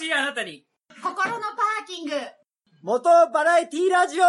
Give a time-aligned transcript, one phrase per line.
[0.00, 0.64] しいあなたに。
[1.02, 2.12] 心のパーキング。
[2.82, 4.24] 元バラエティラジオ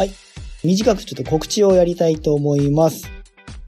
[0.00, 0.12] はい。
[0.64, 3.02] 短くちょっと告知をやりたいと思います。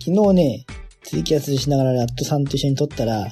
[0.02, 0.66] 昨日ね、
[1.02, 3.27] ツイキャスしながらラットさんと一緒に撮ったら、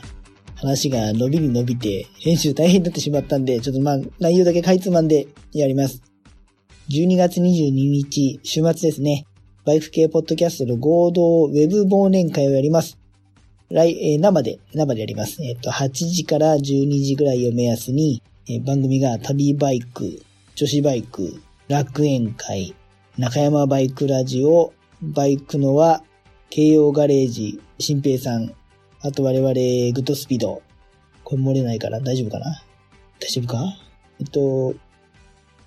[0.54, 6.02] 話が伸びに伸びて、編集大変になってしまったんで、ちょっとまあ、内容だけかいつまんでやります。
[6.90, 9.24] 12月22日、週末ですね。
[9.64, 12.98] バイク系ポッドキャストの合同ウェブ忘年会をやります。
[13.70, 15.42] 来、えー生で、生でやります。
[15.42, 20.20] えっ、と、8時から12時ぐらいを目安に、えー番組が旅バイク、
[20.54, 22.74] 女子バイク、楽園会、
[23.20, 26.02] 中山バイクラジオ、バイクのは、
[26.48, 28.54] 京葉ガレージ、新平さん、
[29.02, 30.62] あと我々、グッドスピード。
[31.22, 32.62] これ漏れないから大丈夫かな？
[33.20, 33.62] 大丈夫か？
[34.20, 34.74] えっと、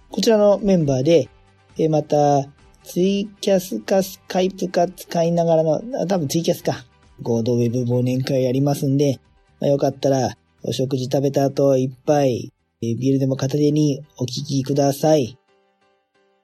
[0.10, 1.30] こちらのメンバーで、
[1.78, 2.42] えまた、
[2.84, 6.84] ツイキャスかスカイプか使いながらの、あ多分ツイキャスか。
[7.22, 9.20] 合同ウェブ忘年会やりますんで、
[9.60, 15.38] まあ、よかったら、お食事食べた後、一杯、えービールでも片手にお聞きください。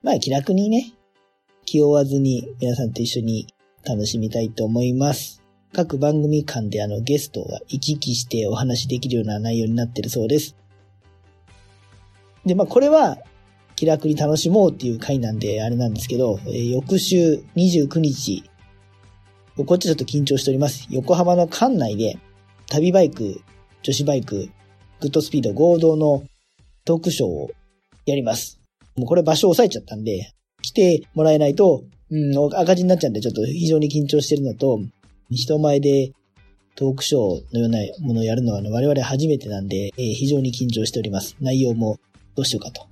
[0.03, 0.93] まあ気楽にね、
[1.69, 3.45] 気負わずに皆さんと一緒に
[3.87, 5.43] 楽しみたいと思います。
[5.71, 10.55] 各番組間であのゲストが行き来してお話しできるような内容になってるそうです。
[12.43, 13.19] で、まあこれは
[13.75, 18.49] 気楽に楽しもうっていう回なんであれなんですけど、えー翌週29日、
[19.63, 20.87] こっちちょっと緊張しております。
[20.89, 22.17] 横浜の館内で
[22.67, 23.41] 旅バイク、
[23.83, 24.49] 女子バイク、
[25.01, 26.23] グッドスピード合同の
[26.83, 27.51] トークショーを
[28.07, 28.59] やります。
[28.95, 34.79] もうこれ場所押さえちゃったんで、来てもらえないと、うん、赤字になっちゃうんで、ちょっと非常に緊張してるのと、
[35.29, 36.11] 人前で
[36.75, 41.35] トークショーのようなものをやるのは我々初めてなんで、えー非常に緊張しております。
[41.41, 41.99] 内容も
[42.35, 42.87] どうしようかと。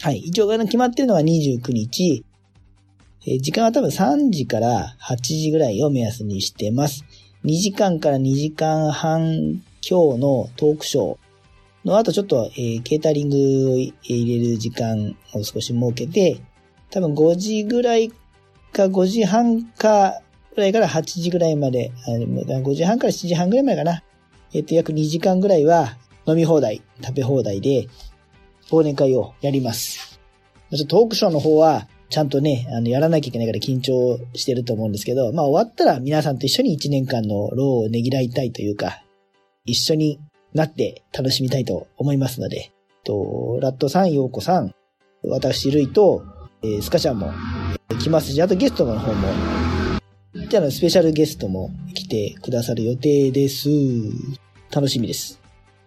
[0.00, 0.18] はい。
[0.20, 2.24] 一応決まってるのが29日、
[3.26, 7.04] えー時間は多分3時から8時ぐらいを目安にしてます。
[7.44, 11.18] 2時間から2時間半今日のトークショー
[11.84, 13.94] の後ちょっと、えーケータリングを入
[14.40, 16.40] れる時間を少し設けて、
[16.90, 18.10] 多分5時ぐらい
[18.72, 20.20] か5時半か
[20.54, 24.02] ぐらいから8時ぐらいまで、5時半から7時半ぐらいまでかな。
[24.52, 25.96] えっ、と、約2時間ぐらいは
[26.26, 27.88] 飲み放題、食べ放題で、
[28.70, 30.20] 忘年会をやります。
[30.70, 39.02] ちょっとトークショーの方は、ちゃんとね、あの、やらなきゃいけないから緊張してると思うんですけど、まあ終わったら皆さんと一緒に1年間の労をねぎらいたいというか、
[39.64, 40.18] 一緒に
[40.52, 42.72] なって楽しみたいと思いますので、
[43.04, 44.74] と、ラットさん、ヨーコさん、
[45.22, 46.24] 私、ルイと、
[46.62, 47.32] えスカちゃんも、
[47.98, 49.28] 来ますし、あとゲストの方も、
[50.48, 53.68] じゃあ、スペシャルゲストも来てくださる予定です。
[54.70, 55.40] 楽しみです。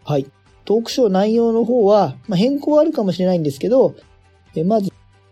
[0.04, 0.26] はい。
[0.66, 3.96] トークショー内容の方は、まあ、変更はあるかもしれないんですけど、
[4.56, 4.92] えまず、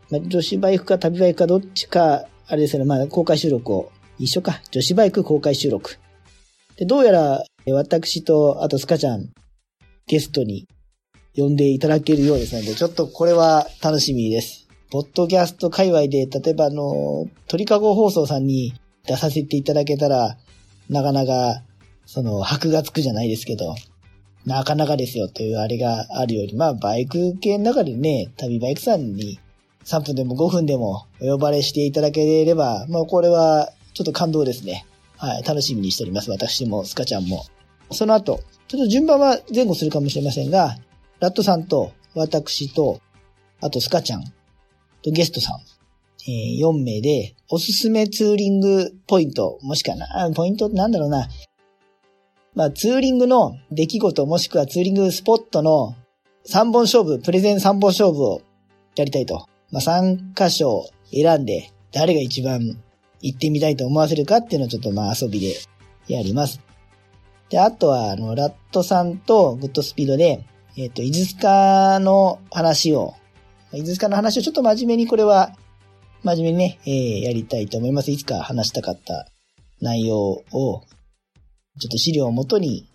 [0.10, 5.98] まあ、女子バイクか旅バイクかどっちか、あれですね、まあ、公開収録を、一緒か、女子バイク公開収録。
[6.78, 9.30] で、どうやら、私と、あとスカちゃん、
[10.08, 10.68] ゲストに
[11.36, 14.61] 呼んでいただけるようですので、ちょっとこれは楽しみです。
[14.92, 18.74] ポッドキャスト界隈で、例えばあの、鳥かご放送さんに
[19.08, 20.38] 出させていただけたら、
[20.90, 21.64] なかなか、
[22.06, 23.74] その、箔がつくじゃないですけど、
[24.46, 29.40] なかなかですよというあれがあるより、まあ、バイク系の中でね、旅バイクさんに
[29.86, 34.86] 3分でも5分でもお呼ばれしていただければ、まあ、これはちょっと感動ですね。
[35.16, 36.30] はい、楽しみにしております。
[36.32, 37.46] 私も、スカちゃんも。
[37.92, 40.76] その後、ちょっと順番は前後するかもしれませんが、
[41.22, 43.00] ラットさんと、私と、
[43.62, 44.24] あとスカちゃん、
[45.04, 45.60] とゲストさん、
[46.28, 51.28] えー4名で、おすすめツーリングポイント、もしかな、ポイントなんだろうな。
[52.54, 55.96] まあ、ツーリングの出来事、もしくはツーリングスポットの
[56.48, 58.42] 3本勝負、プレゼン3本勝負を
[58.96, 59.48] やりたいと。
[59.72, 62.78] まあ、3箇所選んで、誰が一番
[63.22, 65.56] 行ってみたいと思わせるかっていうのをちょっとまあ遊びで
[66.08, 66.62] やります。
[67.50, 70.46] で、あとは、あの、ラットさんとグッドスピードで、
[70.78, 73.14] えっ、と、伊豆スカの話を、
[73.74, 75.56] 伊豆スカの話をちょっと真面目にこれは、
[76.24, 78.12] 真面目にね、えーやりたいと思います。
[78.12, 79.28] いつか話したかった
[79.80, 80.44] 内容を、
[81.80, 82.88] ちょっと資料をもとに、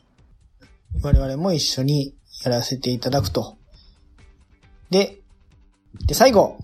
[1.03, 2.15] 我々も一緒に
[2.45, 3.57] やらせていただくと。
[4.91, 5.19] で、
[6.07, 6.59] で、最後。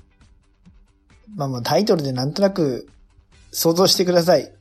[1.34, 2.90] まあまあタイトルでなんとなく
[3.50, 4.52] 想像してください。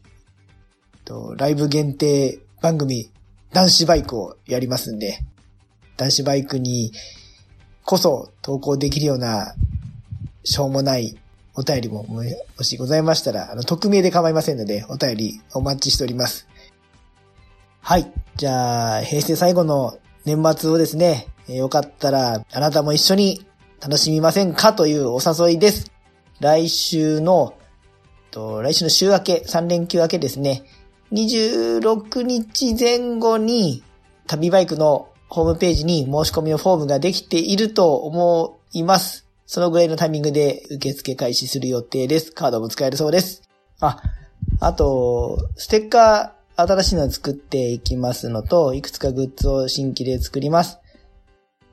[1.03, 3.11] とライブ限定番組、
[3.51, 5.19] 男子バイクをやりますんで、
[5.97, 6.93] 男子バイクに
[7.85, 9.55] こそ投稿できるような、
[10.43, 11.17] しょうもない
[11.53, 12.23] お便りもも
[12.63, 16.47] しございましたら、あの、匿名で構いませんので、お便りお待ちしております。
[17.81, 18.11] はい。
[18.35, 23.45] じゃあ、平成最後の年末をですね、よかったら、あなたも一緒に
[23.81, 25.91] 楽しみませんかというお誘いです。
[26.39, 27.53] 来週の、
[28.31, 30.63] と来週の週明け、3連休明けですね、
[31.11, 33.83] 26日前後に、
[34.27, 39.25] 旅バイクのホームページに申し込みのフォームができていると思います。
[39.45, 42.33] そのぐらいのタイミングで受付開始する予定です。
[42.33, 43.41] カードも使えるそうです。
[43.79, 44.01] あ、
[44.59, 50.79] あと、ステッカー新しいの作っていきますのと、いくつかグッズを新規で作ります。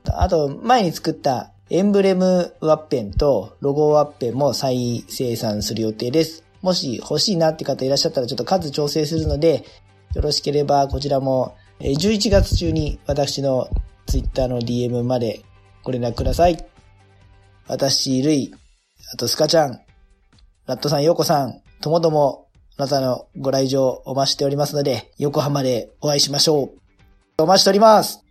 [0.05, 6.45] あと、前に作ったエンブレムワッペンとロゴワッペンも再生産する予定です。
[6.61, 9.65] もし欲しいなって方いらっしゃったらちょっと数調整するので、
[10.15, 13.69] よろしければこちらも11月中に私の
[14.05, 15.41] Twitter の DM まで
[15.83, 16.63] ご連絡ください。
[17.67, 18.53] 私、ルイ、
[19.13, 19.79] あとスカちゃん、
[20.65, 22.47] ラットさん、ヨコさん、ともども、
[22.77, 26.71] あなたのご来場お待ちしておりますので、横浜でお会いしましょう。
[27.43, 28.28] お待ちしております。